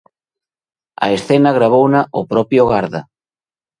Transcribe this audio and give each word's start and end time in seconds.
A 1.05 1.07
escena 1.17 1.51
gravouna 1.57 2.01
o 2.19 2.21
propio 2.31 2.61
garda. 2.73 3.01